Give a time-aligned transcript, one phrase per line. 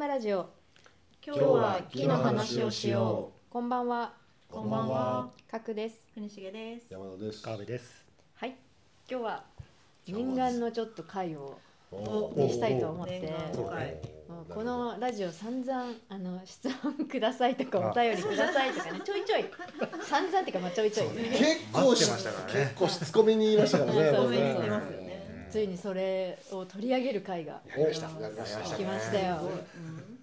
[0.00, 0.48] ティンバラジオ。
[1.22, 4.14] 今日は木の話をしよこんばんは。
[4.50, 4.54] う。
[4.54, 5.28] こんばんは。
[5.50, 6.00] かくです。
[6.14, 6.86] 国重です。
[6.88, 7.42] 山田です。
[7.42, 8.06] 川辺です。
[8.36, 8.56] はい。
[9.10, 9.44] 今日は
[10.08, 11.58] 念願のちょっと会を
[11.92, 13.30] おにしたいと思って。
[14.48, 19.00] このラジオ散々あの質問くださいとかお便りくださいとかね。
[19.04, 19.44] ちょいちょい。
[20.02, 21.44] 散々っていうかまあちょいちょい、結
[21.74, 22.64] 構し待ってましたからね。
[22.64, 25.09] 結構しつこめに言いましたからね。
[25.50, 28.20] ついにそれを取り上げる会がおやりました。
[28.20, 28.76] やりました。
[28.76, 29.50] 来ましたよ。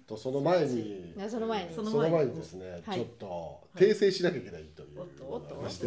[0.06, 1.74] とその前にその前に。
[1.74, 2.98] その前にですね、はい。
[2.98, 5.86] ちょっと訂正しなきゃいけないというおっとのがありまして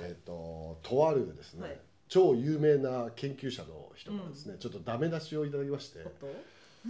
[0.00, 6.00] えっととあるですねはい、超有名な研究者の人がですね、ちょっとダメ出しをいただきまして。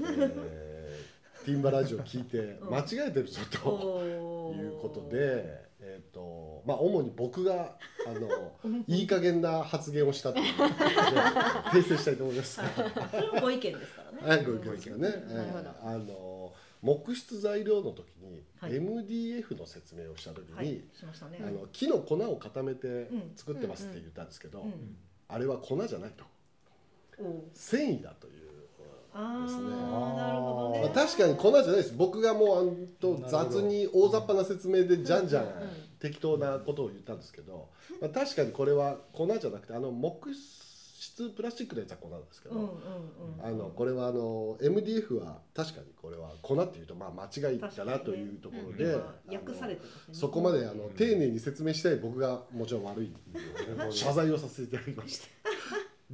[0.01, 4.03] えーティンバラジオ聞いて間違えてるぞと。
[4.55, 8.53] いうことで、えーとまあ、主に僕があの
[8.89, 12.61] いい加減な発言をしたという訂正したいと思います。
[13.41, 14.19] ご意見ですからね。
[14.23, 14.99] はい、ご意見ですかね。
[14.99, 20.83] なるほどえーあの木質材料の時に、はい MDF の説明をした時に、はい。
[20.93, 21.39] しましたね。
[21.43, 24.97] あの木の粉を固めてうん作ってますって言ったんですけど、うん。
[25.29, 26.25] あれは粉じゃないと
[27.53, 28.44] 繊維だという。
[29.15, 29.63] あですね。
[29.73, 30.93] あ、なるほどまあ、ね。
[30.93, 31.95] 確かに粉じゃないです。
[31.97, 35.47] 僕がもうあんと雑に大雑把な説明でじゃんじゃん
[36.01, 42.75] 適当なことを言ったんですけど、まあ、確かにこれは粉じゃなくてあの木質プラスチックのやつは粉なんですけど、うんうんうん。
[43.45, 48.97] あのこれはあの MDF は確かにこれは粉っていうとまあ間違いだなというところで、
[49.33, 49.83] 訳されて。
[50.13, 53.19] そこまであの丁寧に説明したい僕がもちろん悪いんで
[53.93, 55.29] 謝罪をさせていただきまして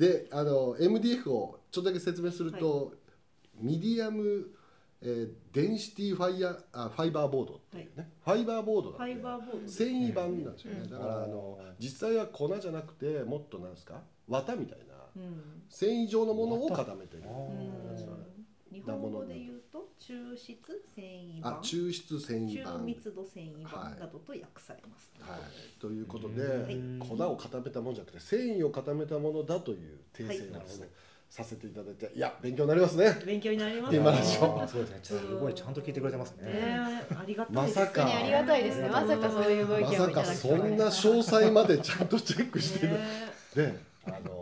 [0.00, 2.94] であの MDF をちょっとだけ説明すると、
[3.60, 4.48] ミディアム、
[5.02, 9.68] えーデンシティファイヤーあファイバーボードっていうね、ファイバーボードフなんでァイバーボード。
[9.68, 10.90] 繊維版なんですよね、うん。
[10.90, 14.00] だからあの実際は粉じゃなくてもっとなんですか？
[14.28, 14.94] 綿みたいな。
[15.16, 15.62] うん。
[15.68, 17.24] 繊維状のものを固めてる。
[17.26, 18.29] あうん
[18.72, 20.56] 日本語で言うと抽出
[20.94, 21.48] 繊維板。
[21.48, 22.72] あ抽出繊維板。
[22.72, 23.92] 中密度繊維はい。
[23.94, 25.12] 板などと訳されます。
[25.20, 30.90] はい、ということで、うん粉を固めたものじゃなくて繊維を固めたものだという訂正をですね、はい。
[31.28, 33.18] させていただいていや勉強になりますね。
[33.26, 33.90] 勉強になりま
[34.22, 35.00] すそうですね。
[35.02, 36.52] ちょっと声ちゃんと聞いてくれてますね。
[36.52, 36.78] ね
[37.10, 38.06] ありがたいですまさか。
[38.06, 38.88] ありがたいですね。
[38.88, 39.30] まさか。
[39.30, 42.98] そういうご意見をいたまさかそんな詳細までちゃんとチェックしてる、ね
[43.54, 44.39] であのー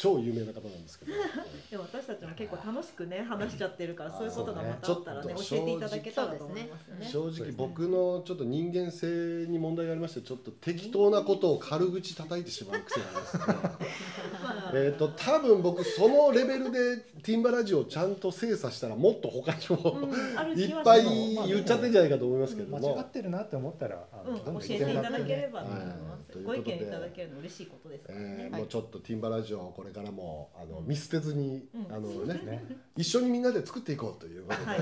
[0.00, 1.12] 超有名な方なんですけど、
[1.70, 7.06] でも私たちも結構楽しくね話しちゃってるからそういうことがまたあったらねちょっと教えていただけたらと思いますよね。
[7.06, 13.42] 正直僕のちょっと人間性に問題がありましてちょっと適当なことを軽口叩いてしまう癖がありますね。
[14.42, 21.04] ま あ えっと多分僕そのレベルでティンバラジオをちゃんと精査したらもっと他にも、うんいっぱい
[21.46, 25.88] 言っちゃってんじゃないかと思いますけども、間違ってるなって思ったら、うん、教えていただければと思いはい。
[25.88, 26.42] ます。
[26.42, 28.24] ご意見いただけるの嬉しいことですからね。
[28.28, 32.64] えーもうちょっとティンバラジオをこれからもあの、うん見捨てずに、うんあのねね。
[32.96, 34.80] 一緒にみんなで作っていこうということで、はい。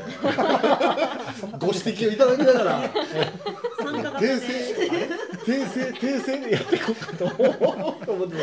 [1.58, 4.38] ご指摘をいただきながら訂で。
[4.38, 4.78] 正
[5.44, 8.40] 訂正訂正でやっていこうかと思ってま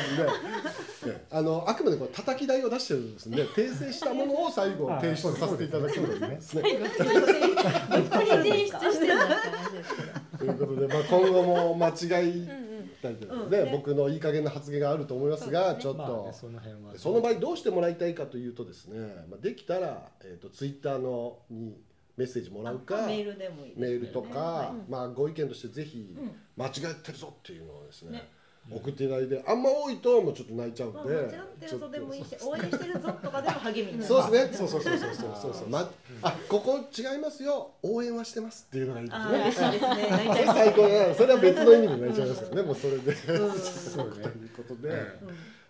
[1.02, 6.08] す ねあのあくまでこれ叩き台を出してるんですんで訂正したものを最後提出させていただきま
[6.42, 6.62] すね。
[6.62, 9.96] どこに提出してるんだって話です
[10.40, 12.65] けどということで、まあ、今後も間違い
[13.10, 13.16] うん。
[13.16, 13.72] うんたりとかうんね、ね。
[13.72, 16.94] 僕のいい加減な発言があると思いますが、ちょっまあとね、その辺は。
[16.98, 21.78] その場合どうしてもらいたいかというとですね、まあ、できたら、えー、とツイッターのに
[22.18, 24.00] メッセージもらうかメールでもいいですメよね。
[24.00, 24.92] ールとか、はい。
[24.92, 26.32] まあ、ご意見としてぜひうん。
[26.58, 28.30] 間違ってるぞっていうのをですねね
[28.72, 35.70] 送っていただいてあんま多いともうちょっと泣いちゃうんで、まあ、間違ってるぞでもいいし応援してるぞとかでも励みになるそうですねそうそうそうそうそうそう。
[35.70, 35.92] ま
[36.24, 45.06] あここ違いますよ応援はしてますっていうのがいいですね嬉しいですね最高だそれは別の意味で泣いちゃいますよねもうそれでうんそうねということで、うん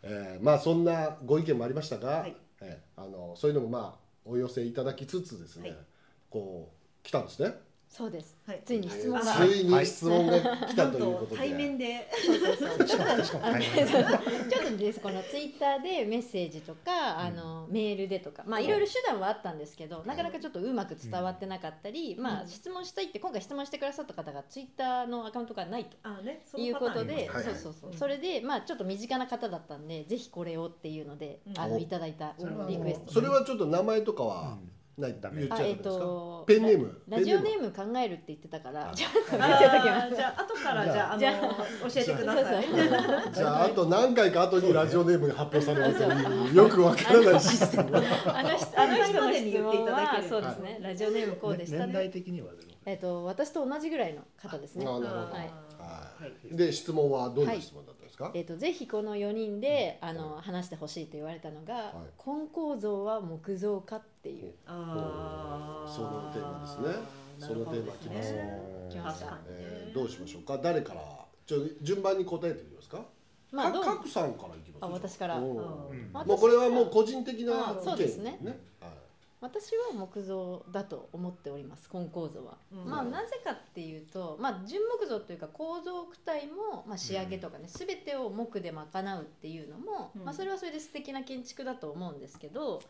[0.04, 5.78] えーまあそんなご意見もありましたが、はいえーあのそういうのもまあお寄せいただきつつですね、はい
[6.30, 6.76] こう
[7.06, 7.54] 来たんですね。
[7.88, 8.38] そうです。
[8.46, 8.62] はい。
[8.66, 9.22] ついに質問が。
[9.22, 12.10] ついに質問が来たということで、と対面で。
[12.24, 12.38] ちょっ
[14.72, 15.00] とです。
[15.00, 18.68] このツイッターでメッセージとか、あのメールでとかまあい。
[18.68, 25.98] ろいろ手段はあったんですけど、なかなかちょっとうまく伝わってなかったり、まあ質問したいって今回質問してくださった方がツイッターのアカウントがないと。
[26.04, 27.44] あねそいうことで、はい。
[27.44, 31.60] そうそうそう、うんそれでまあちょっと身近な方だったんでぜひこれをっていうので、うん。
[31.60, 32.36] あのいただいた
[32.68, 34.58] リクエストそれはちょっと名前とかは
[34.98, 35.42] ない、ダメ。
[35.42, 37.02] 言っちゃあえっ、うですか、とペンネーム。
[37.10, 38.92] ラジオネーム考えるって言ってたから。
[38.94, 41.20] じゃあ後からじゃあ。
[41.20, 42.66] 教えてください。
[43.34, 47.98] じゃあ あと何回か後にラジオネームが発表されるとい うよくわからないシステム。
[47.98, 52.48] あの人あのまでに言っていただけそうですね、ラジオネームこうでした年代ね的には。
[52.86, 54.86] えっ、と私と同じぐらいの方ですね。
[54.86, 55.50] は
[56.52, 56.56] い。
[56.56, 58.05] で質問はどんな質問だった？
[58.05, 61.94] んですか、えっとぜひこの4人で、あの話してほしいと言われたのが、い。
[62.26, 64.54] 根構造は木造かっていう。
[64.66, 67.06] あそのテーマですね。
[67.38, 68.90] そのテーマきますね。
[68.90, 70.58] 来ました確かにえーどうしましょうか？
[70.58, 71.02] 誰から？
[71.46, 73.02] ちょ順番に答えてみますか？
[73.52, 73.84] まあどう？
[73.84, 74.84] か角さんからいきます。
[74.84, 75.38] あ私から。
[75.38, 75.50] うん。
[75.50, 75.54] う
[75.94, 76.10] ん。
[76.14, 78.40] 私もうこれはもう個人的な意あ見そうですね。
[78.80, 78.92] はい
[79.46, 82.90] 私は木造だと思っております根構造は、うん。
[82.90, 88.84] まあなぜかっていうと、まあ、純木造というか構造躯体も、まあ、仕上げとかね、全てを木で賄
[89.20, 90.26] うっていうのも、うん。
[90.26, 92.82] まあ、それはそれで素敵な建築だと思うんですけど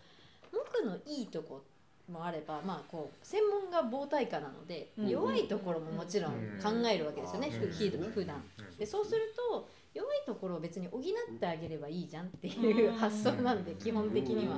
[0.52, 1.64] 木のいいとこ
[2.10, 5.10] もあれば、まあ、こう専門が膨体化なので、うん。
[5.10, 6.32] 弱いところももちろん
[6.64, 8.12] 考えるわけですよね、うん。
[8.12, 8.42] 普段
[8.80, 11.04] でそうすると弱いところを別に補っ
[11.40, 14.58] てあげればいいじゃんっていう発想なんで、基本的には。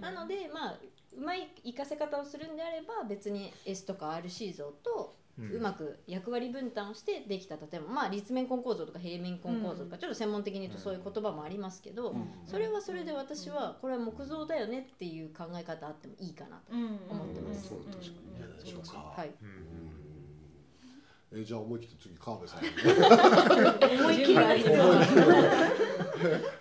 [0.00, 0.78] なのでまあ
[1.16, 12.24] うまい活かせ方をするんであれば別に S とか RC 像とうまく役割分担をしてできた例えばまあ立面根構造とか平面根構造とか、ちょっと専門的に言うとそういう言葉もありますけど、うん。
[12.46, 16.72] それはそれで私はこれは木造だよねっていう考え方あってもいいかなと。
[16.72, 17.68] 思思ってます。
[17.68, 18.46] そう確かにね。
[18.76, 18.84] うん。
[18.84, 19.12] そうか。
[19.16, 19.66] はい、うん。
[21.32, 24.00] えーじゃあ思い切って次川辺さん。
[24.00, 24.34] 思い切り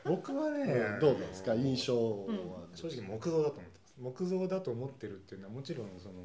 [0.04, 1.54] 僕はねどうなんですか？
[1.54, 2.26] 印象は。
[2.74, 6.16] 正直木造だと思ってます木造だと思ってるっていうのはもちろんその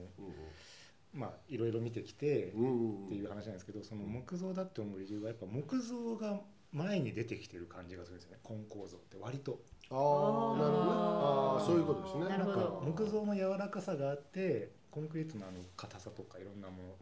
[1.12, 6.40] まあいろいろ見てきてうんっていう話なんですけどその木造だって思う理由はやっぱ木造が
[6.72, 8.38] 前に出てきてる感じがするんですよね。
[8.48, 9.58] 根構造って割と。
[9.90, 10.90] ああなるほどね。
[10.92, 12.36] ああそういうことですね。
[12.36, 16.98] なんか木造の柔らかさがあってコンクリートのあの硬さとかいろんなも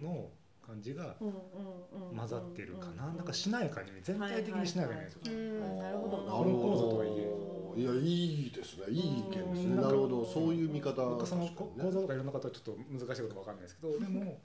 [0.00, 0.30] うんのの
[0.66, 3.06] 感じが混ざってるかな。
[3.06, 6.16] なんかしなやかに全体的にしなやかにないですようんなるほど。
[6.38, 9.82] なる根構造とはいほどいやいいですねいい意見ですうんね。
[9.82, 10.24] なるほど。
[10.24, 11.04] そういう見方。
[11.04, 14.38] 僕その構造とかいろんな方はちょっと難しいことかわかんないですけど でも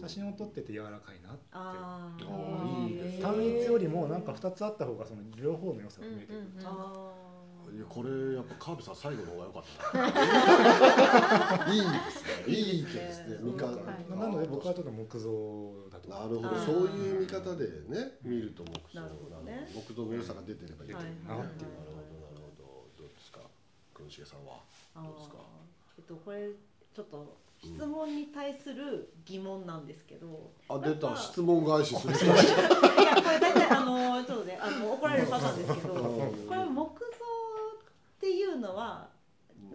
[0.00, 1.40] 写真を撮ってて柔らかいなって。
[1.52, 2.26] あー。
[2.26, 3.22] あーいいですね。
[3.22, 6.42] 単一よりもなんか2つあった方がその両方の良さが見えてくる、う
[7.72, 9.96] いやこれやっぱ川辺さん最後の方が良かった。
[11.64, 12.52] な いいですね。
[12.52, 13.38] いい意見ですね。
[13.40, 14.10] 見方はい。
[14.10, 16.60] なので僕はちょっと木造だとなるほど。
[16.60, 19.00] そういう見方でね見ると木造。
[19.00, 19.70] なるほどね。
[19.74, 21.16] 木造の良さが出てればいいと思うね。
[21.28, 23.04] はいはいなるほどなるほど。
[23.04, 23.40] どうですか？
[23.94, 24.60] 国重さんは？
[24.94, 25.36] あどうですか？
[25.96, 26.50] えっとこれ
[26.94, 31.16] ちょっと質問に対する疑問なんですけど、あ出た。
[31.16, 32.12] 質問返しする。
[32.20, 35.94] いやこれ大体あのちょっとねあの怒られるパターンですけど。
[35.94, 36.46] うん。
[36.48, 37.06] これ木造
[38.18, 39.08] っていうのは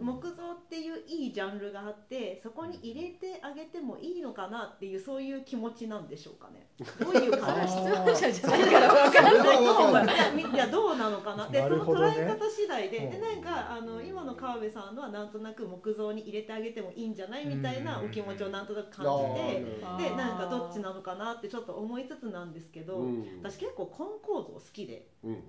[0.00, 6.68] 木造っていういいジャンルがあってそこに入れてあげてもいいのかなっていうそういう気持ちなんでしょうかね。
[7.00, 11.48] どういう感じ質問者じゃないから分からないやみいやどうなのかな。
[11.48, 23.38] でなその捉え方次第で、うんでなんかあの今の川辺さんのはなんとなく木造に入れてあげてもいいんじゃないみたいなお気持ちをなんとなく感じて、でなんかどっちなのかなってちょっと思いつつなんですけど、うん。
[23.42, 25.40] 私結構根構造好きでうんうん。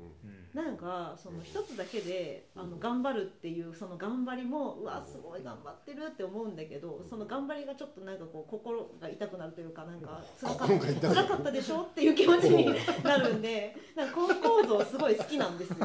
[0.53, 10.01] なんかその一つだけであの頑張るっていうその頑張りもうわすごい頑張ってるって思うんだけどその頑張りがちょっとなんかこう心が痛くなるというかなん。
[10.01, 12.65] か辛かっ心が痛くなる辛かったでしょっていう気持ちに
[13.03, 15.77] なるんで なんか根構造すごい好きなんですよ。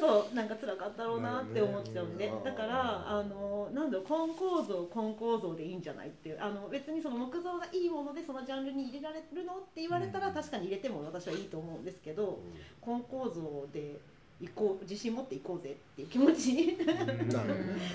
[0.00, 2.32] そうなんか辛かったろうなって思っちゃうんで。
[2.44, 10.34] だからあのなんだろう根構造根構造でいいんじゃないっていうあの別にその木造がいいものでそのジャンルに入れられるのって言われたらうん。
[10.34, 12.40] 確かに入れても私はいいと思うんですけど
[12.86, 14.00] 根構造で
[14.40, 16.78] 行こう自信持っていこうぜっていう気持ちに。
[16.78, 17.12] なるほど。
[17.12, 17.24] ね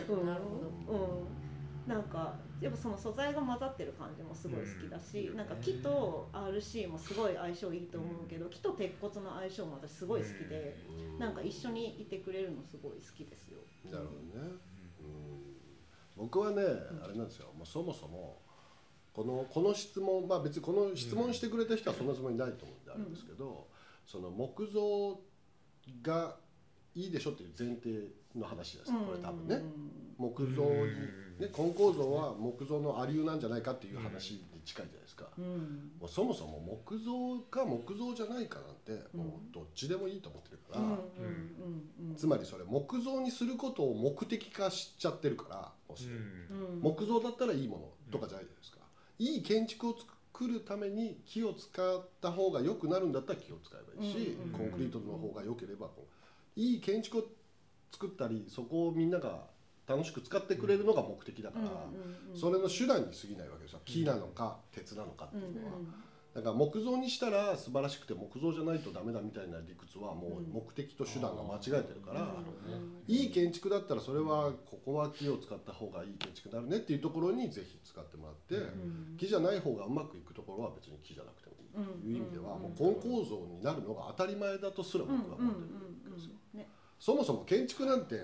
[0.10, 0.26] うん。
[0.26, 0.42] なる
[0.88, 1.00] ほど。
[1.00, 1.28] うん。
[1.88, 10.78] なんかやっぱその素材が混ざってる感じもすごい好きだし、うんなんか木と RC もすごい相性いいと思うけど、木と鉄骨の相性も私すごい好きで、
[11.14, 11.20] うん。
[11.20, 13.58] なんか一緒にいてくれるのすごい好きですよ。
[13.86, 14.52] なるほどね、
[15.02, 16.62] うん、僕はね
[17.04, 17.48] あれなんですよ。
[17.58, 18.38] もうそもそも
[19.14, 23.68] このこの質問まあ別にこの質問してくれた人はそんなつもりないと思うんであるんですけど、
[24.06, 25.20] その木造
[26.02, 26.36] が
[26.96, 29.62] いいでしょっていう前提の話ですこれ多分ね、
[30.18, 30.86] 木造に、
[31.40, 35.92] ね、根構造は木造のありうなんじゃないかっていう話に近いじゃないですか、うん。
[36.00, 40.98] もうそもそも木造か木造じゃないかなんてもうどっちでもいいと思ってるから、うんうんう
[42.08, 42.16] んうん。
[42.16, 46.80] つまりそれ木造にすることを目的化しちゃってるからもしうん。
[46.82, 48.78] 木造だったらいいものとかじゃないじゃないですか、
[49.20, 50.14] いい建築を作
[50.48, 55.88] るために木を使った方が良くなるんだったら木を使えばいいし、うんコンクリートの方が良ければ
[56.56, 57.24] いい建築を
[57.92, 59.46] 作ったりそこをみんなが
[59.88, 61.68] 楽しく使ってくれるのが目的だから、
[62.40, 65.74] それの手段に過ぎないわけですよ木なのか鉄なのかってうんいうのは。
[66.34, 72.36] だから木造にしたら素晴らしくて木造じゃないとダメだみたいな理屈はもう目的と手段が間違えてるから、
[73.08, 79.18] いい建築だったらそれはここは木を使った方がいい建築になるねっていうところにぜひ使ってもらって、うん。
[79.18, 82.62] 木じゃない方がうまくいくところは別に木じゃなくてもいいという意味では、うん。
[82.62, 85.62] もう根構造になるのが当たり前だとすら僕は思って
[86.06, 86.36] るんですよ。
[86.54, 86.68] ね。
[86.98, 88.16] そもそも建築なんて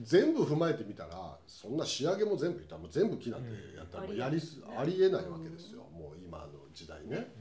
[0.00, 7.32] 全部踏まえてみたらそんな仕上げも全部いったらもう全部木なんてやったらもうやりすありえないわけですよ、もう今の時代ね。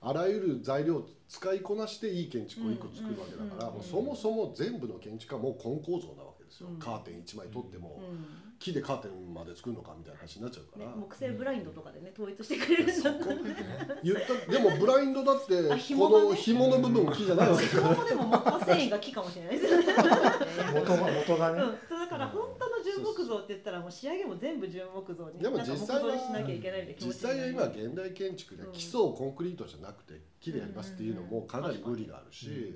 [0.00, 6.78] あらゆる材料を使いこなしていい建築を1個作るわけだから、うんもうそもそも全部の建築はもう根構造なわけですよ、うん。
[6.78, 8.46] カーテン1枚取っても、うん。
[8.58, 13.34] 木でカーテンまで作るのかみたいな話になっちゃうから、ね、木製ブラインドとかでね統一してくれるんだったら
[14.02, 17.66] 言ったでもブラインドだってこの紐の部分木じゃないわけ。
[17.66, 19.86] 紐もでも元は繊維が木かもしれないですよね。
[20.74, 22.45] 元が元がね、うん、だから本
[23.28, 25.38] 当の純木造って言ったらもう仕上げも全部純木造に。
[25.38, 26.14] でもなんか実際は
[26.98, 32.74] 実際は今現代建築でうん基礎をコンクリートじゃなくて木でやりますっていうのもかなり無理があるし、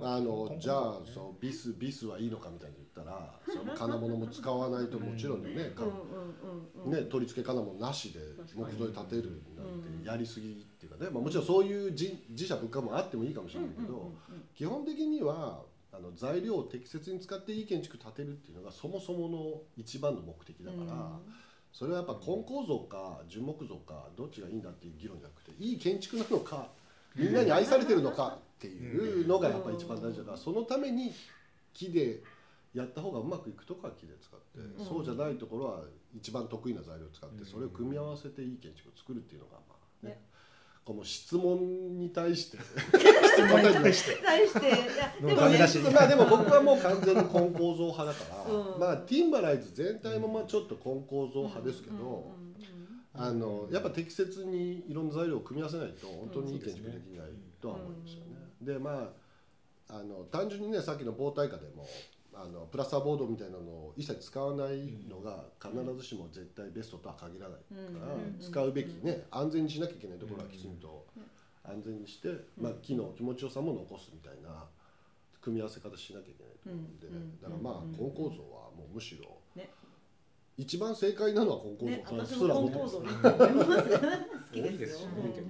[0.00, 5.54] あのじゃあそうビスビスはいいのかみたいに言ったら その金物も使わないともちろんね、
[6.86, 8.20] ね、取り付け金もなしで
[8.54, 14.12] 木造で建てるなんてやりすぎっていうかね、まあ、もちろんそういう自自社物価もあってもいいかもしれないけど、
[14.54, 15.62] 基本的には
[15.96, 21.18] あの材料を適切に使っていい建築建てるっていうのがそもそもの一番の目的だから、
[21.72, 26.70] それはやっぱ根構造か純木造かどっちがいいんだっていう議論じゃなくていい建築なのか
[27.14, 31.12] みんなに愛されてるのかっていうのがやっぱ一番大事だからそのために
[31.72, 32.22] 木で
[32.74, 34.84] やった方がうまくいくとこは木で使って、うん。
[34.84, 37.46] そうじゃないところは一番得意な材料を使ってうん。
[37.46, 40.10] それを組み合わせていい建築を作るっていうのがまあね。
[40.10, 40.22] ね
[40.84, 42.58] この質問に対して。
[43.34, 44.22] 質問に対して。
[44.22, 48.80] 対していやでもねダメ出しまあでも僕はもう完全に根構造派だから、うん。
[48.80, 52.02] まあティンバライズ全体もまあちょっと根構造派ですけど、うん。
[52.02, 52.44] うんうん
[53.16, 57.28] あのやっぱ適切にいろんな材料を組み合わせないと本当にいい建築できない
[57.60, 58.34] とは思いますよね。
[58.60, 59.12] でま
[59.88, 61.86] ああの単純にねさっきの防耐火でも
[62.36, 68.38] あのプラスターボードみたいなのを一切使わないのが必ずしも絶対ベストとは限らないから、うん。
[68.40, 71.06] 使うべきね安全にしなきゃいけないところはきちんと
[71.62, 72.28] 安全にして、
[72.60, 74.64] まあ、木の気持ちよさも残すみたいな
[75.40, 77.00] 組み合わせ方しなきゃいけないと思うん。
[77.00, 77.40] で、うん。
[77.40, 77.92] だからまあうん。
[77.92, 79.70] 根構造はもうむしろ、ね。
[80.56, 82.96] 一番正解なのは根構ね、造私すらも思ってます。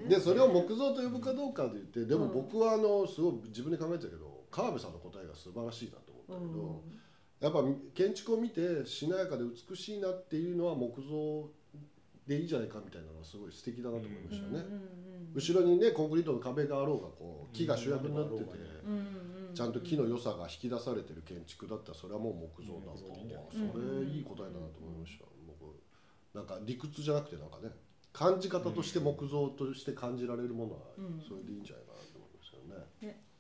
[0.09, 6.83] で それを木造と呼ぶかどうかで言ってでもうん僕はあのすごい自分で考えてたけど川辺さんの答えが素晴らしいなったけど、
[7.41, 7.63] やっぱ
[7.95, 11.51] 建築を見てしなやかで美しいなっていうのは木造
[12.27, 14.65] でいいじゃないかみたいなのはすごい素敵だなと思いましたね。
[15.35, 18.51] 後ろにねコンクリートの壁があろうがこう木が主役になってて、
[19.53, 22.93] ちゃんと木の良さが引き出されてる建築だったらそれはもう木造だ。
[22.93, 23.03] って
[23.53, 25.25] 木造それいい答えだなと思いました。
[25.47, 25.75] 僕
[26.35, 27.71] なんか理屈じゃなくてなんかね
[28.13, 31.21] 感じ方として木造として感じられるものはうん。
[31.21, 31.84] それでいいんじゃない？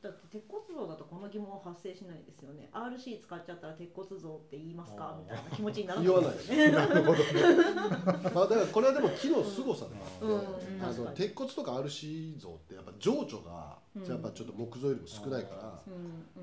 [0.04, 2.68] だって鉄骨造だとこの疑問は発生しないですよね。
[2.74, 5.16] RC 使っちゃったら鉄骨造って言いますか？
[5.18, 6.70] みたいな気持ちになら言わないですよね。
[6.72, 7.24] なるほどね。
[8.34, 10.38] まあだからこれはでも木の凄さで、うん。
[10.84, 14.04] あの鉄骨とか RC 像ってやっぱ情緒がうん。
[14.04, 15.82] やっぱちょっと木造よりも少ないから、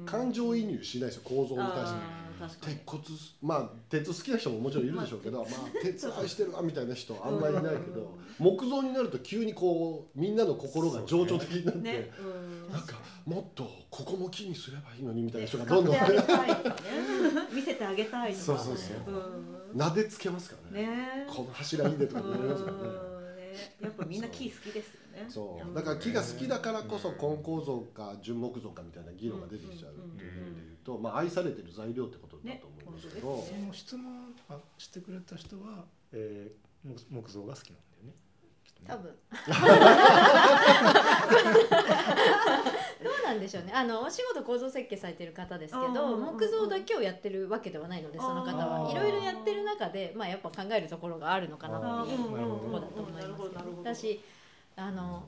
[0.05, 1.61] 感情移入しないですよ構造に。
[1.69, 1.93] 対し
[2.57, 2.65] て。
[2.65, 3.03] 鉄骨
[3.43, 5.47] まあ鉄好きな人ももちろんいるでしょうけど、まあ、
[5.83, 12.11] 鉄愛してるわみたいな人はあんまりいないけど、木造になると急にこうみんなの心が情緒的になって、
[12.71, 16.75] なんかもっとここも木にすればいいのにみたいな人がどんどん使ってあげたいとかね
[17.53, 19.13] 見せてあげたいとかそうそうそう。
[19.73, 19.79] うん。
[19.79, 20.87] 撫でつけますからね。
[20.87, 21.27] ね。
[21.27, 22.83] この柱いいねとか言われますからね。
[22.83, 23.37] うん。
[23.37, 23.75] ね。
[23.81, 25.25] やっぱみんな木好きですよね。
[25.29, 25.75] そう。
[25.75, 33.43] だから木が好きだからこそ根構造か純木造かみたいな議論が出てきちゃうっていう意味で言うと、まあ、愛されてる材料ってことだと思うんですけど、ね。
[33.47, 38.13] その質問あしてくれた人は、えー、木木造が好きなんだよね。
[38.87, 39.15] 多分
[43.03, 43.71] どうなんでしょうね。
[43.73, 48.91] あのお仕事構造設計されてる方ですけうんど木造だけをやってるわけではないのでその方は。
[48.91, 54.21] いろいろやってる中でまあやっぱ考えるところがあるのかなっていうところだと思いなるほどだし
[54.75, 55.23] あの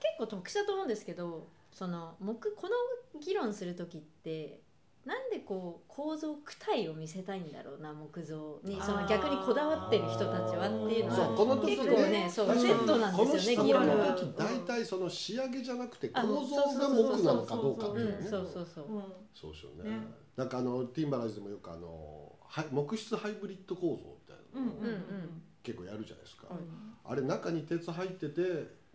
[0.00, 4.60] 結構特殊だと思うんですけどその木この議論する時って
[5.04, 8.80] なんでこう構造躯体を見せたいんだろうな木造に。
[8.80, 14.16] その逆にこだわってる人たちはっていうのはそうこの時結構ねそうセットなんですよね議論がの。
[14.16, 18.16] 時大体その仕上げじゃなくてあ構造が木なのかどうかっていうね。
[18.18, 18.84] うんそうそうそう。
[18.86, 19.02] うん
[19.34, 19.90] そうですよね。
[19.90, 20.06] ね。
[20.36, 24.72] なんかあのティンバライズでもよくあのはい木質ハイブリッド構造みたいなの。
[24.72, 25.42] をうんうんうん。
[25.62, 28.42] 結構やるじゃないですか、うんあれ中に鉄入ってて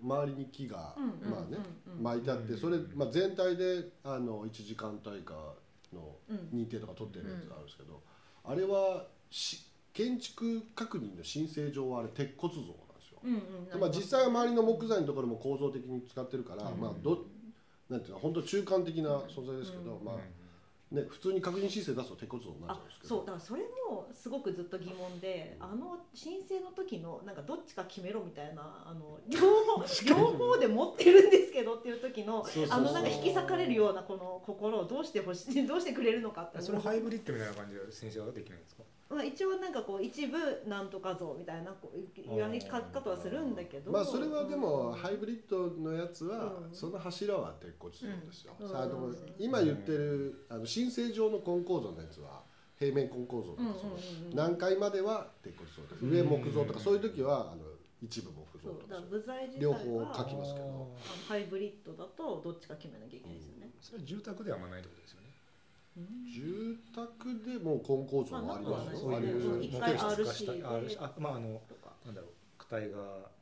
[0.01, 1.58] 周りに木が、うんまあね、
[2.01, 5.36] 巻いてあってそれ、まあ、全体であの1時間帯化
[5.93, 6.38] のうん。
[6.53, 8.01] 認定とか取ってるやつがあるんですけど、
[8.43, 12.74] あれはし建築確認の申請上はあれ鉄骨造なんで
[13.08, 13.19] すよ。
[13.24, 16.79] うんうんでまあ、実際は周りの木材のところも構造的に使ってるから、うん。
[16.79, 17.25] まあど
[17.89, 20.05] なんていうの本当中間的な存在ですけど、うん。
[20.05, 20.15] まあ
[20.91, 23.10] ね普通に確認申請出すと鉄骨造になっちゃあうんですけど。
[23.10, 38.84] そうだからそれもすごくずっと疑問であの申請の時のなんかどっちか決めろみたいなあの 両方両方で持ってるんですけどっていう時のあのなんか引き裂かれるようなこの心をどうしてほしいどうしてくれるのかってそれハイブリッドみたいな感じで先生はできないんですか？
[39.10, 40.38] まあ、一応なんかこう一部
[40.68, 43.92] なんとか像みたいなこうやり方はするんだけど。
[43.92, 46.75] まあそれはでもハイブブリッドのやつはうん。
[46.75, 48.70] その柱は鉄骨造ですよ、うん。
[48.70, 52.44] さあでもうん今言ってるあの申請上の根構造のやつは
[52.78, 53.89] 平面根構造なんですよ、
[54.36, 56.06] 何階までは鉄骨造です。
[56.06, 57.63] 上木造とかそういう時はあの
[58.01, 58.89] 一部木造そう。
[58.89, 60.96] だからとか部材自体両が方書きますけど。
[61.28, 63.72] ハイブリッドだとどっちか決めなきゃいけないですよね。
[63.82, 65.29] それは住宅ではあんまないってことですよね
[66.25, 72.98] 住宅でも根構造はありますよ、まあありますよなんかね一回模型 RC 室化した RC あまああのとかなんだろう躯体が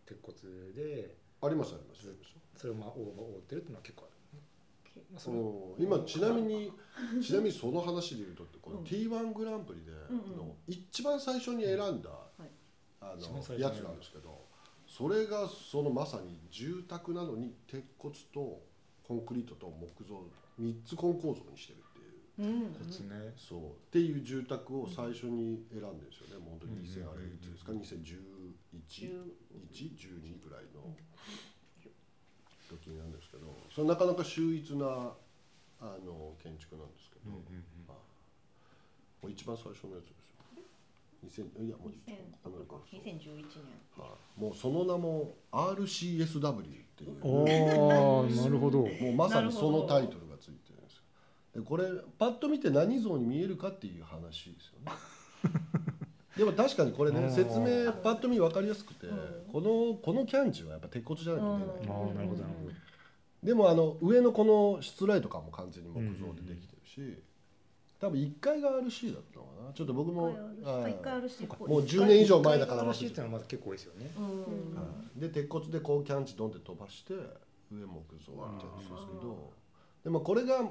[0.06, 0.36] 鉄骨
[0.74, 1.16] で。
[1.40, 2.08] ありますあります。
[2.56, 6.72] それをまあ覆覆ってるっていうのは結構ある、まあ、そのうん今ちなみに
[7.22, 8.84] ちなみにその話で言うとこのうん。
[8.86, 10.38] T1 グランプリでうんうん。
[10.38, 12.50] の一番最初に選んだはい。
[13.00, 14.48] あのやつなんですけど
[14.88, 18.64] それがそのまさに住宅なのに鉄骨と
[19.08, 20.24] コンクリートと木造
[20.60, 21.84] 3つ根構造にしてる
[22.40, 22.86] ううん骨
[23.26, 23.60] ねそう。
[23.60, 26.46] っていう住宅を最初に選んでるんですよね。
[26.46, 30.96] もう本当に2000あれいつですか？201112ぐらいの
[32.70, 34.86] 時なんですけどそれなかなか秀逸な
[35.80, 37.44] あの建築なんですけど、うんうん
[37.88, 37.98] まあ
[39.24, 40.10] もう一番最初のやつ
[41.26, 41.48] ですよ。
[41.58, 41.94] 2000いやもう
[42.46, 42.54] あの
[42.94, 43.42] 2011年。
[43.98, 44.40] はい。
[44.40, 46.30] もうその名も RCSW っ
[46.96, 47.18] ていう。
[47.24, 48.78] おおなるほど。
[48.80, 50.78] もうまさにそのタイトルがついてる
[51.62, 51.86] これ
[52.18, 54.92] パッと見て何像に見えるかっていう話ですよね。
[56.38, 57.32] でも確かにこれねうん。
[57.32, 59.18] 説明パッと見分かりやすくて、うん。
[59.52, 61.42] このこのキャンチはやっぱ鉄骨じゃない
[61.82, 62.44] けない、ああなるほど
[63.44, 67.22] でもあの上のこの室内とかも完全に木造でできてるし、
[68.00, 69.74] 多分1階が RC だったのかな。
[69.74, 70.36] ちょっと僕ももう
[71.82, 74.12] 10年以上前だから忘れ話ってのはまだ結構多いですよね。
[75.16, 77.14] で鉄骨でこうキャンチドンって飛ばして
[77.72, 79.52] 上木造みたいなするんですけど
[80.04, 80.64] でもこれが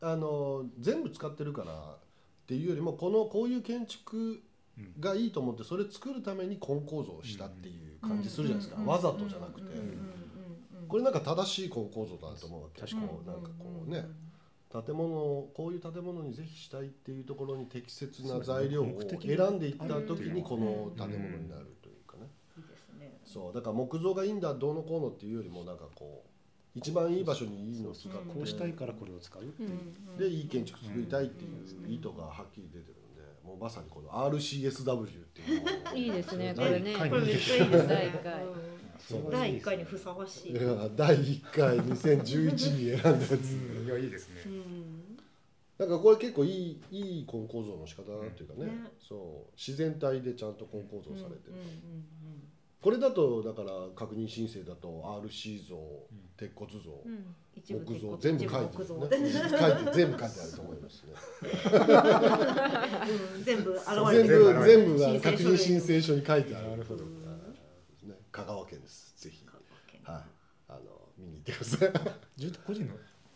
[0.00, 1.98] あの全部使ってるからっ
[2.46, 4.42] ていうよりもこのこういう建築
[5.00, 9.68] がいいと思ってそれ作るために根構造をしたっていう感じするじゃないですか、わざとじゃなくて、
[10.86, 12.80] これなんか正しい根構造だと思うわけ。
[12.82, 13.08] 確かに。
[13.08, 14.06] こうなんかこうね。
[14.70, 22.28] 建物をこういう建物にぜひしたいっていうところに適切な材料を選んでいった時にこの建物になるというかね。
[23.24, 23.54] そう。
[23.54, 26.27] だから木造がいいんだどうのこうのっていうよりもなんかこう
[26.74, 30.18] 一番いい場所にいいのを使ってこうしたいからこれを使うっていう。
[30.18, 35.94] でいい建築作りたいっていう意図がはっきり出てるんでもうまさにこの RCSW っていうのを。
[35.96, 37.88] いいですねこ第れねこれめっちゃいいです。
[37.88, 38.46] 第一回。
[38.98, 40.52] そう第一回にふさわしい。
[40.52, 43.32] いや第1回2011に選んだやつ。
[43.32, 43.86] うん。
[43.86, 44.42] いやいいですね。
[44.46, 45.18] うん。
[45.78, 48.72] なんかこれ結構いいいい根構造の仕方っていうかね,、ね。
[49.00, 49.52] そう。
[49.56, 52.47] 自然体でちゃんと根構造されてる、うんうん
[52.80, 55.76] これだとだから確認申請だと RC 像、
[56.36, 56.78] 鉄骨像、
[57.60, 61.12] 木造全部書いてる、一部木造ね、書いて全部書いてあると思いますね。
[63.36, 64.54] うん全部現全れてる。
[64.54, 66.70] 部全部は確認申請書に書いてある。
[66.70, 67.10] なるほどね、
[68.30, 69.14] 香川県です。
[69.16, 69.44] ぜひ。
[70.04, 70.22] ははい。
[70.68, 70.80] あの
[71.18, 71.92] 見に行ってください。
[72.36, 72.94] 住宅個人の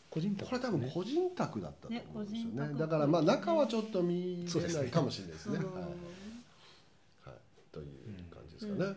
[0.08, 2.78] 個人宅これ多分個人宅だったと思うんですよね。
[2.78, 4.78] だからまあ中はちょっと見そうですね。
[4.80, 5.56] れないかもしれないですね。
[5.56, 5.64] はい、
[7.72, 7.86] という
[8.30, 8.94] 感じですかね、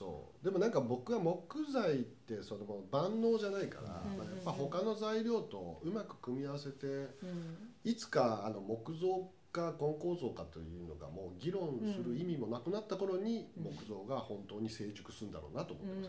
[0.00, 0.44] そう。
[0.44, 7.68] でもなんか僕は木材ってその万能じゃないから、うんまあ、やっぱ他の材料とうまく組み合わせてうん。
[7.84, 13.64] いつかあの木造か根構造かというのがもう議論する意味もなくなった頃にうん。
[13.64, 16.02] 木造が本当に成熟するんだろうなと思ってま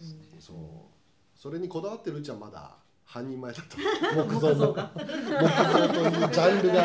[0.00, 0.56] すよね、そう。
[1.34, 2.78] それにこだわってるうちはまだ
[3.10, 3.76] 半人前だと。
[4.24, 4.66] 木造の。
[4.68, 4.78] 木造
[5.88, 6.82] というジャンルが。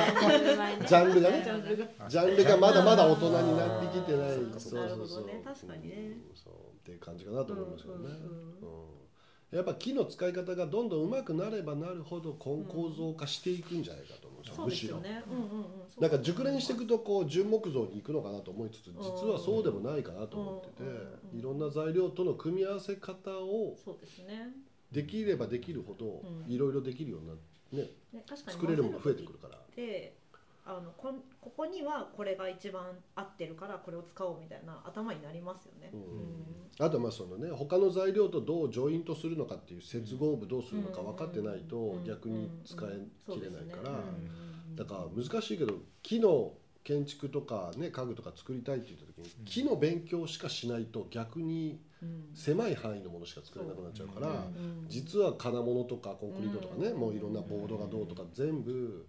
[0.88, 1.44] ジャンルがね。
[1.44, 2.10] ジャンルが。
[2.10, 4.32] ジャンルがまだまだ大人になってきてない。
[4.32, 5.42] そうそうそうどね。
[5.46, 5.94] 確かに
[6.34, 8.10] そうっていう感じかなと思いますけどね、
[9.52, 15.24] やっぱ木の使い方がどんどん上手くなればなるほど根構造化していくんじゃないかと思うんですよ、そうむしろですよね。
[15.28, 15.50] うんうんうん。
[15.90, 20.84] そうなんか熟練していくとこう純木造に行くのかなと思いつつ実はそうでもないかなと思ってて
[21.38, 24.52] いろんな材料との組み合わせ方をそうですね
[24.96, 26.52] できればできるほどうん。
[26.52, 27.34] いろいろできるようにな
[27.74, 29.58] ねね確かに作れるもの増えてくるから。
[29.76, 30.16] で
[30.68, 32.84] あのこんここにはこれが一番
[33.16, 35.92] 合ってるからこれを使おうみたいな頭になりますよね。
[35.94, 42.90] うんうんあとまあそのね他の材料とどうジョイントするのかっていう接合部どうするのか分かってないと逆に使い
[43.30, 43.92] 切れないから。
[44.76, 46.54] だから難しいけど木の
[46.84, 47.92] 建築とかね。
[47.92, 51.95] 家具とか作りたいって言った時に木の勉強しかしないと逆にうん
[52.34, 59.08] 狭い範囲のものしか作れなくなっちゃうから、うん実は金物とかコンクリートとかね、うんもういろんなボードがどうとか全部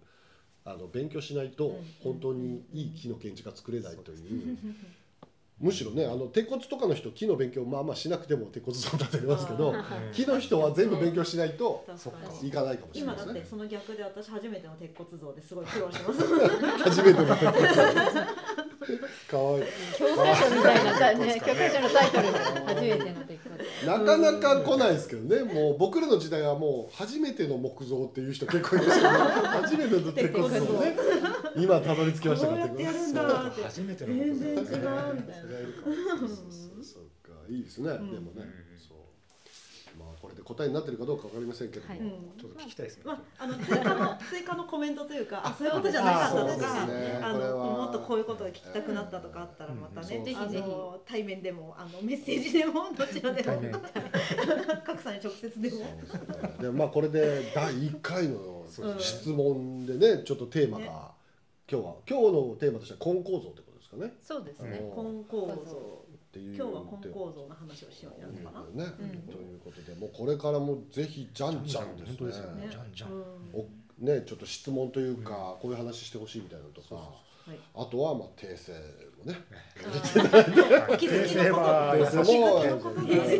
[0.65, 4.57] あの勉強しないと本当にいい木の建築が作れないという。
[5.59, 9.83] むしろねあの鉄骨とかの人木の勉強まあまあしなくても鉄骨像立てれますけどあ
[10.13, 11.83] 木の人は全部勉強しないと
[12.43, 12.51] いに。
[12.51, 13.49] かないかもしれな今だっていですね。
[13.49, 16.19] その逆で私初めての鉄骨像ですごい苦労します。
[16.83, 18.66] 初めての鉄骨像。
[19.29, 19.65] かわいい。
[19.97, 30.97] 教科書みたいなたね教科書のタイトル初めての鉄骨なかなか来ないですけどね、もう僕らの時代はもう初めての木造っていう人結構いましたけど、初めての鉄骨像ね、
[31.55, 32.67] 今たどり着きましたから
[33.63, 34.87] 初めての全然違うみたいな
[36.83, 37.33] そうか。
[37.49, 38.11] いいですね、ん。
[38.11, 38.97] でもね、うんそう
[39.97, 41.99] まあこれで答えになってるかどうかわかりませんけども、はい。
[41.99, 42.09] うん。
[42.39, 43.03] ちょっと聞きたいですね。
[43.05, 47.19] まあ、あの追加の追加のコメントというか、あ、そういうことじゃなかったとか、ね。
[47.21, 53.71] あのもっとこういうことが聞きたくなったとかあったらまたね、うんぜひあぜひの対面でもあのメッセージでもどちらでも対面
[54.85, 55.77] 格さんに直接でも。
[56.61, 58.99] でまあこれで第1回のうん。
[58.99, 60.91] 質問でね、ちょっとテーマが、ね。
[61.69, 64.13] 今日は今日のテーマとしては根構造ってことですかね。
[64.21, 64.79] そうですね。
[64.95, 66.05] うん根構造。
[66.37, 68.85] っていう今日は根構造の話をしようになるのかな。
[68.85, 71.95] ね、うんということでもうこれからもぜひじゃんじゃん。
[71.97, 73.23] ですねじゃんじゃん。
[73.99, 77.59] ねちょっと質問というか、こういう話してほしいみたいなのとかはい。
[77.75, 78.73] あとはまあ訂正
[79.17, 79.39] もね。
[80.89, 81.67] お気づきのこと。
[81.97, 82.63] 訂正も
[83.07, 83.37] 優し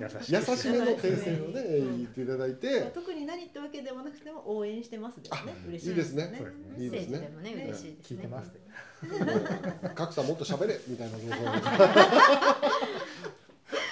[0.00, 5.54] 優しい優しめの訂正をねうん言っていただいて特に何ってわけではなくても応援してますですね。
[5.68, 6.42] 嬉しいいいですね。
[6.78, 7.30] いいですね。
[7.34, 8.14] もね嬉しいですね。
[8.14, 8.61] 聞いてますね。
[9.94, 11.56] 格さんもっと喋れみたいな情報をは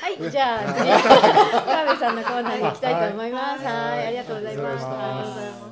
[0.09, 1.01] いじゃあ次川
[1.83, 5.71] 辺さんのコーナーに行きたいと思いますはいはいありがとうございました。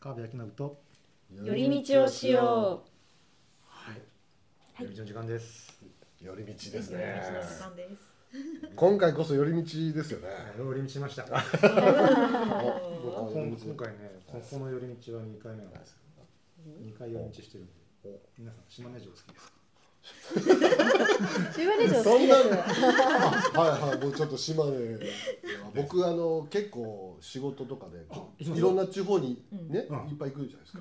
[0.00, 0.80] 川辺明信と。
[1.44, 2.82] 寄り道をしよ
[3.68, 3.94] はい。
[4.74, 5.79] はい寄り道の時間です。
[6.20, 7.22] 寄り道です時ね
[7.60, 8.04] 間です。
[8.76, 10.28] 今回こそ寄り道ですよね
[10.58, 11.24] 寄り道しました。
[11.26, 11.40] 今
[13.76, 15.96] 回ね、ここの寄り道は2回目なんですよ。
[16.84, 17.72] 2回寄り道してるんで
[18.04, 18.20] お。
[18.38, 19.52] 皆さん島根城好きですか？
[21.50, 24.98] う島根城そんな好きですはいはい僕ちょっと島根
[25.74, 28.06] 僕あの結構仕事とかで
[28.52, 30.80] いろんな地方にね、うんいっぱい行くじゃないですか、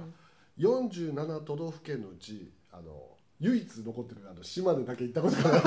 [0.57, 5.65] 47都道府県のうちあの唯一残ってるあの島根だけ行ったことがないえー、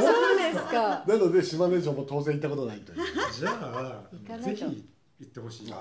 [0.00, 1.04] そうですか。
[1.06, 2.98] なので島根城も当然行ったことないという。
[3.38, 4.48] じゃあ行かないと。
[4.48, 4.64] ぜひ
[5.20, 5.66] 行ってほしい。
[5.66, 5.80] ちょっ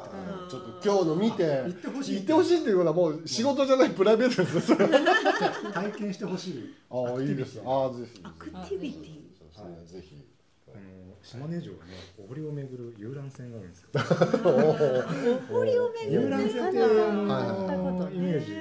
[0.50, 2.16] と今日の見て行ってほしい。
[2.16, 4.60] 行ってほしいっていうのはもう仕事じゃないプライベートで。
[4.62, 6.74] す体験してほしい。
[6.90, 7.62] ああいいです。
[7.66, 9.20] ああぜひアクティビティ。
[9.56, 10.28] そうですねぜひ。
[10.68, 10.82] あの
[11.24, 13.90] 島根城はね、お堀を巡る遊覧船があるんですよ。
[15.54, 17.78] お堀を巡る遊覧船ってはいあはい。
[17.98, 18.52] のイメージ。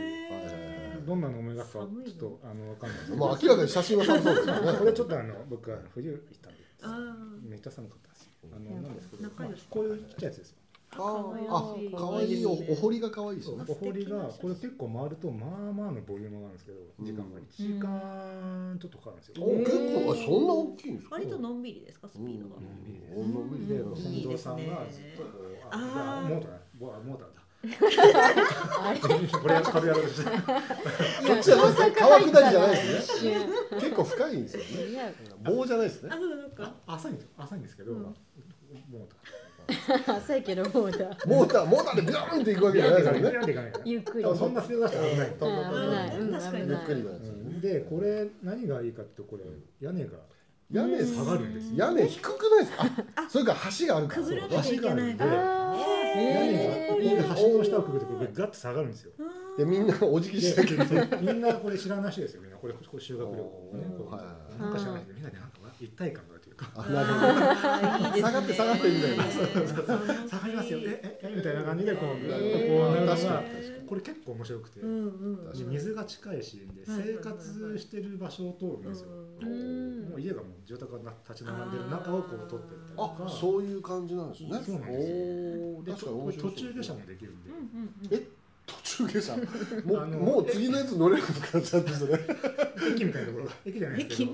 [1.02, 2.98] どんなの思い描くかちょっとあのわかんない。
[2.98, 3.26] ですけど。
[3.26, 4.72] まあ明らかに写真は寒そうですよね。
[4.78, 8.30] これちょっとあの僕は冬行ったんであめっちゃ寒かったんですよ。
[8.54, 10.56] あのなんですけど、まあこういうちっちゃいやつですよ。
[10.94, 11.88] あー可愛い。
[11.94, 12.44] あ可愛い。
[12.46, 19.34] おお堀が可愛いですよねお堀がこれ結構回るとまあまあのボリュームがあるんですけど、時間が1時間ちょっとかかるんですよ。
[19.42, 19.70] お結
[20.04, 21.14] 構あそんな大きいんですか？
[21.16, 22.56] 割とのんびりですかスピードが。
[22.56, 23.32] うん。
[23.32, 23.82] のんびりでね。
[23.84, 27.41] 本堂さんがずっとこうあモーターモーターだ。
[27.62, 30.31] これや軽やろうとして。
[31.27, 33.37] そっちじゃないですね川下りじゃないですね
[33.75, 36.11] 結構深いんですよね棒じゃないですね。
[36.87, 43.18] 浅いんです浅いんですけど、うんモー浅いけどもうだモーターモーターでビンっていくわけじゃないから。
[43.85, 44.25] ゆっくり。
[44.25, 45.29] そんなスピード出したら危ない。
[45.29, 46.18] うん危ない。
[46.18, 47.61] うん確かに危ないゆっくりのやつうん。
[47.61, 49.44] でこれ何がいいかってこれ
[49.87, 50.11] 屋根が
[50.72, 51.87] 屋根下がるんですよ。
[51.87, 52.85] 屋根低くないですか？
[53.16, 54.26] あそれから橋があるから。
[54.26, 55.24] 橋があるんで。
[55.24, 55.37] 屋根
[56.54, 56.88] へがー。
[56.88, 57.06] ここで
[57.42, 59.12] 橋の下をくぐってガッと下がるんですよ。
[59.56, 63.84] でみんなお辞儀しなきゃいけないでみんなこれ知らない人ですよみんなこれこれ修学旅行ね
[64.58, 66.70] なんか知らないけどみんなでなんか一体感があるというか。
[66.76, 68.22] あなるほあーいいですね。
[68.22, 69.24] 下がって下がってみたいな
[70.28, 70.78] 下がりますよ。
[70.80, 73.42] えええみたいな感じでこうこうなるのが
[73.88, 74.80] これ結構面白くて。
[75.66, 79.08] 水が近いしで生活してる場所を通るんですよ。
[79.42, 84.50] うんもう家がもう住宅が立ち並んでる中をこう通ってったりとあかそういう感じなんですね。
[84.64, 84.86] そうなん
[85.82, 86.22] ですよ。
[86.22, 87.50] で途中下車もできるんで。
[87.50, 88.41] うんうんえ途
[88.96, 89.37] 中下車。
[89.85, 92.18] もうもう次のやつ乗れるのかちゃんとそれ。
[92.90, 93.44] 駅みたいなところ。
[93.46, 94.33] が駅じゃないですけど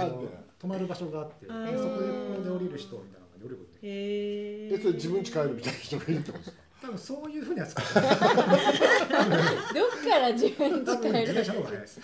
[0.00, 0.28] あの
[0.58, 4.74] 泊まる場所があってでそこでここで降りる人みたいなのが降りることでへえ。
[4.74, 6.64] えそれ自分家帰るみたいな人がいるってことですか？
[6.84, 11.80] 多分そういうふうには使ってないどっから自分多分使える自転車の方が早い。
[11.80, 12.00] で す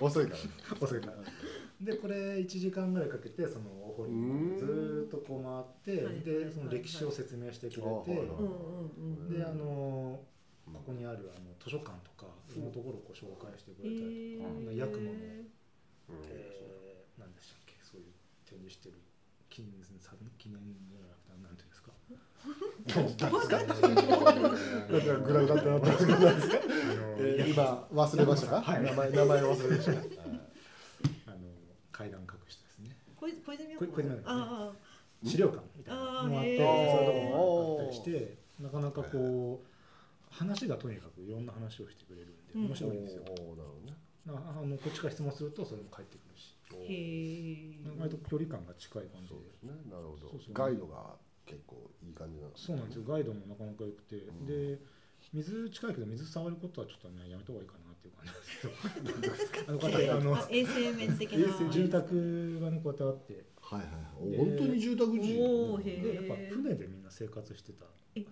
[0.00, 0.76] 遅いから。
[0.80, 1.12] 遅いから。
[1.80, 4.14] でこれ1時間ぐらいかけてそのお堀う
[4.54, 5.38] んずーっとこ
[5.84, 9.67] う回ってでその歴史を説明してくれてであの
[11.10, 14.76] あるあの図書館とかいろんなところをこう紹介してくれたり、へー。
[14.76, 15.50] ヤクモの、うん。
[16.28, 17.74] えー、何でしたっけ？
[17.82, 18.06] そういう
[18.44, 19.00] 展示してる
[19.48, 19.92] 記念さ
[20.38, 21.92] 記念じゃなくてなんていうんですか？
[22.88, 23.02] な
[24.98, 26.54] んかグラグラってなってますけど何ですか
[27.18, 29.98] えー今忘れましたか、はい名前名前忘れましたか、
[31.26, 31.36] あの
[31.92, 33.76] 階段隠してですね小泉ね
[34.24, 34.72] あ
[35.24, 36.68] 資料館みたいなのもあってそうい
[37.02, 39.67] うとこもあったりしてなかなかこう
[40.38, 42.66] 話がとにかくいろんな話をしてくれるんでうん。
[42.66, 43.24] 面白いんですよ。
[43.26, 43.96] おーなるほどね。
[44.26, 46.54] なあのこっちから質問するとそれも返ってくるし。
[46.70, 49.34] あへえ割と距離感が近い感じで。
[49.34, 49.72] そうですね。
[49.90, 50.30] なるほど。
[50.30, 50.54] そうそう。
[50.54, 53.04] ガイドが結構いい感じなんですそうなんですよ。
[53.08, 54.46] ガイドもなかなか良くて、ん。
[54.46, 54.78] で
[55.32, 58.24] 水近いけど水触ることはちょっとねやめた方がいいかなっていう感
[59.04, 61.38] じですけどあの方あのあ衛生面的な。
[61.38, 63.44] 衛生住宅がねこうやってあって。
[63.60, 65.36] はいはい本当に住宅地？
[65.38, 66.87] おーへでやっぱ船で
[67.18, 67.84] 生活してた。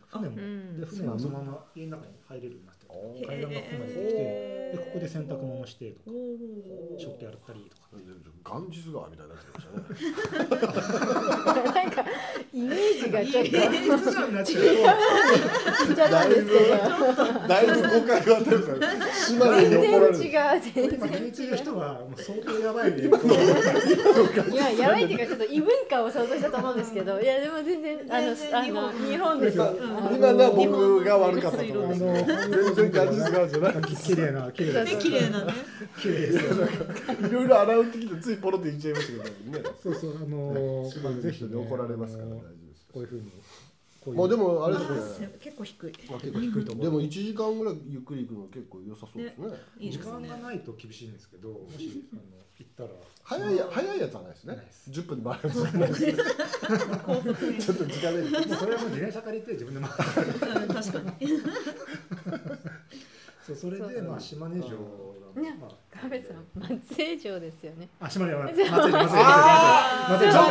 [0.09, 0.81] 船も、うん。
[0.81, 2.87] で船もそのまま家の中に入れるようになって
[3.27, 4.46] 階段がここまで来て。
[4.66, 6.11] でここで洗濯物してとか。
[6.99, 7.87] 食器洗ったりとか。
[8.44, 10.55] ガンジス川みたいになってましたね。
[11.75, 12.05] なんか
[12.53, 13.51] イメージがちょっと。
[13.99, 17.46] 普段になっちゃう聞いちゃったんですけど。
[17.49, 21.29] だいぶ誤解があったから島根全に怒られる然違う。
[21.29, 22.90] 現地の人はもう相当やばい
[24.51, 27.20] いややばいっていうかちょっと異文化を想像したと思うんですけど。
[27.20, 28.75] いやでも全然あの全然あの
[29.06, 34.96] 日本です今のは僕が悪かったと思い全然ガンジス川じゃなくて綺麗な綺麗なね。
[35.00, 35.52] 綺麗なね
[36.00, 36.44] 綺麗です。
[36.44, 36.52] よ
[37.28, 39.64] いろいろ洗うってきてついポロって言っちゃいましたけどね。
[39.82, 40.90] そうそうあの
[41.22, 42.86] ぜひ怒られますから大丈夫です。
[42.92, 43.22] こういうふうに
[44.07, 45.92] こういうまあでもあれですあねー結構低い。
[46.09, 46.85] あ結構低いと思う。
[46.85, 49.49] でも1時間ぐらいゆっくり行くの結構良さそうですね。
[49.79, 50.12] 時いいですね。
[50.12, 52.23] 間がないと厳しいんですけど もしあの
[52.59, 52.90] 行ったら。
[53.25, 54.55] 早いや早いやつはないですね。
[54.57, 54.90] ないです。
[54.90, 56.16] 10分で回るやつはないです
[57.05, 59.90] 高速ねちょっと時間でもうそれはもう自転車借りて自分で回
[60.25, 60.31] る。
[60.62, 61.27] うん確かに。
[63.47, 64.83] そうそれでまあ島根城が
[65.40, 65.57] ね。
[65.61, 65.70] まあ。
[65.96, 67.88] 川辺さん松江城ですよね。
[68.01, 69.25] あ島根松江城松江城松江城。
[70.12, 70.44] 松江城。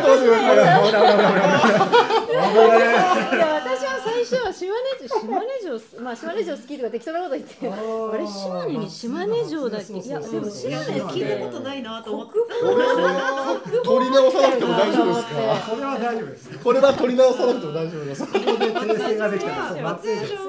[2.26, 7.70] いや私は最初は島根城島根城まあ島根城好きとか適当なこと言ってあ
[8.16, 9.92] れ島根に島根城だっけ？
[9.92, 12.32] いやでも島根聞いたことないなと思って。
[12.32, 15.38] これは取り直さなくても大丈夫ですか？
[15.70, 16.58] これは大丈夫です。
[16.58, 20.36] これは取り直さなくても大丈夫ですここで訂正ができた松江城。
[20.36, 20.42] 知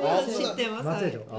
[0.53, 0.83] ってます。
[0.85, 1.21] 松江城。
[1.29, 1.33] あ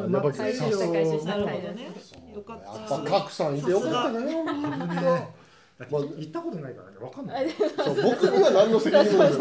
[0.00, 0.08] ー。
[0.08, 1.94] 松やっぱ回収した回収したなるほどね。
[2.34, 7.50] よかっやったぱ賀来さんいてよかったなだって行ったことないからねわかんない。
[7.50, 7.68] そう
[8.02, 9.32] 僕には何の責任もない。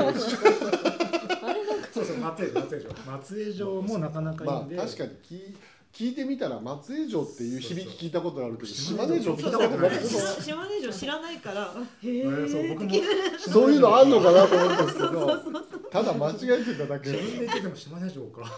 [1.94, 4.80] そうそう松江城松江城松江城もなかなかいいまんで。
[4.80, 5.56] あ確かに聞い
[5.94, 9.92] 聞いてみたら松江城っていう響き聞いたことあるけど島根城聞いたことない。
[10.04, 11.72] 島島根城知らないから
[12.04, 12.90] へえそう僕も
[13.38, 15.38] そういうのあんのかなと思ったんですけど
[15.92, 18.42] ただ間違えてただけ自分で言ってても島根城か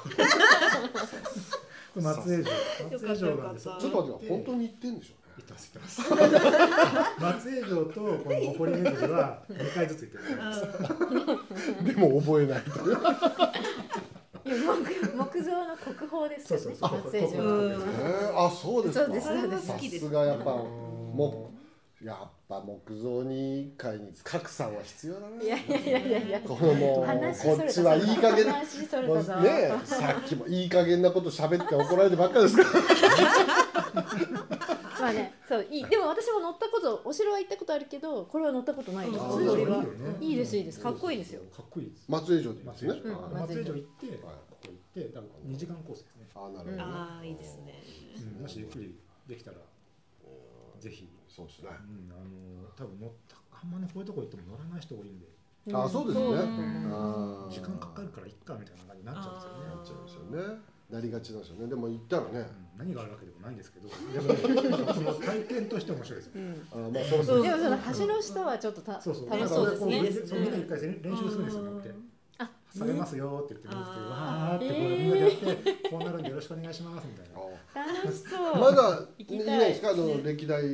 [2.01, 2.53] 松江城
[2.91, 5.15] 松江城なんですちょっと待って本当に言ってんでしょ？
[5.37, 7.11] 行ってます行ってます。
[7.19, 10.23] 松江城とこのお堀巡りは2回ずつ行っ
[11.73, 12.97] てるでも覚えないという。
[14.45, 14.51] 木
[15.17, 17.01] 木造の国宝ですよねそうそうそう。
[17.05, 18.39] 松江城。
[18.39, 19.05] あそうですか。
[19.05, 19.67] そうですそうです。
[19.67, 21.54] さすがやっぱもう
[22.05, 25.27] やっぱ木造に会に格さんは必要だな。
[25.41, 26.19] いやいやいやいや。
[26.19, 27.11] いやこのもうこ
[27.59, 29.23] っちはいい加減話それもうね
[29.85, 32.69] さっきもいい加減なこと喋って怒られてばっかですから。
[35.01, 35.85] まあねそういい。
[35.87, 39.23] でも私も乗ったことお城は行ったことあるけどこれは乗ったことないです
[40.21, 40.79] いいいいですいいです。
[40.79, 41.41] かっこいいですよ。
[41.57, 42.03] かっこいいです。
[42.07, 42.89] 松江城でいいですね。
[42.89, 43.13] 松江城。
[43.15, 43.33] うん。
[43.33, 43.75] 松江城。
[43.75, 44.17] 行ってはい。
[44.21, 44.29] こ
[44.61, 46.27] こ行って多分2時間コースですね。
[46.35, 46.77] あなるほどね。
[46.83, 47.81] ああいいですね。
[48.37, 48.43] うん。
[48.43, 48.95] もしゆっくり
[49.27, 49.57] できたら
[50.85, 51.09] ぜひ。
[51.27, 51.69] そうですね。
[51.69, 55.25] うんあの多分乗ったあんまねこういうとこ行っても乗らない人多いんで。
[55.73, 56.25] あそうですね。
[57.49, 59.65] 時間かかるからいっかみたいな感じになっちゃうんですよね。
[59.65, 60.21] なっちゃうんですよ
[60.53, 60.61] ね。
[60.85, 62.45] なりがちなんですよねでも行ったらね。
[62.77, 62.85] うん。
[62.85, 63.89] 何があるわけでもないんですけど。
[63.89, 66.33] でもその体験として面白いですよ。
[66.35, 66.85] うん。
[66.85, 69.29] あまあそろそろでもその橋の下はちょっとたそうそう。
[69.29, 70.39] 楽しそうですね。
[70.39, 71.45] みんな一回練習するん。
[71.45, 71.91] ですよ乗って
[72.37, 74.77] あ下げますよって言って見ててあーわーってこう。
[74.77, 76.03] みんなでやってこう。
[76.05, 77.39] なるんでよろしくお願いしますみたいな
[77.75, 78.55] 楽しそう。
[78.57, 79.69] まだいない。
[79.69, 80.69] ですかあの歴代橋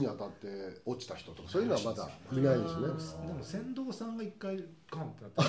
[0.00, 0.46] に当たって
[0.86, 2.82] 落ちた人とかそういうのはまだいないですね。
[3.26, 5.40] でも船頭さんが一回ガンってなって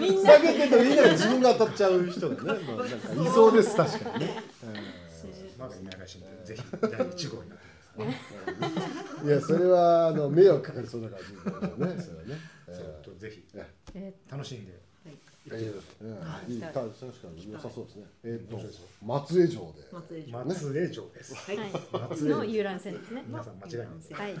[0.00, 0.30] みんな。
[0.32, 4.42] 下げてと言いな自分が当たっちゃう人がね まあなんかいそうです確かにね。
[5.58, 7.64] まだいないらしいんでぜひ第一号になって
[7.94, 7.98] く
[8.60, 8.76] ださ
[9.22, 11.60] いいやそれはあの迷惑かかりそうだから自分は
[11.94, 12.02] ね。
[12.02, 12.38] それはね。
[12.66, 13.44] ちょっとぜひ
[13.94, 14.80] え楽しんで
[15.46, 15.74] いいです
[16.48, 16.54] い。
[16.54, 16.86] いいた確か
[17.36, 18.06] に良さそうですね。
[18.24, 18.58] えっと
[19.02, 19.86] 松江城で。
[19.92, 20.38] 松江城。
[20.38, 21.34] 松江城です。
[21.34, 21.56] はい。
[21.58, 21.68] はい。
[21.92, 22.36] 松江城。
[22.38, 23.24] の遊覧船ですね。
[23.26, 24.14] 皆さん間違いないです。
[24.14, 24.34] はい。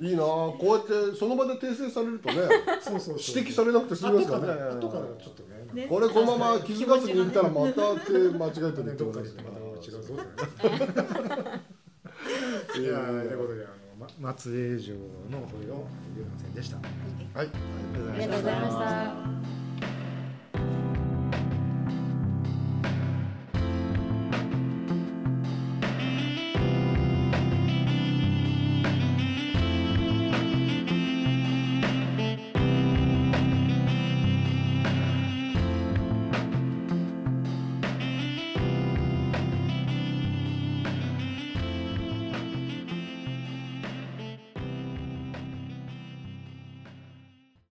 [0.08, 0.26] いいなあ。
[0.26, 2.36] こうやってその場で訂正されるとね
[2.80, 3.36] そうそうそう。
[3.36, 4.76] 指摘されなくて済みますからね。
[4.80, 5.82] 後からちょっとね。
[5.82, 5.86] ね。
[5.88, 10.14] これこのまま気づかずに言ったらまたって間違えてるってどっかでまた違うぞ。
[12.76, 13.87] い いやーということであのま
[14.20, 14.94] 松江城
[15.30, 16.76] のこれを遊覧船でした。
[16.76, 17.48] はい。
[17.48, 19.57] ありがとうございました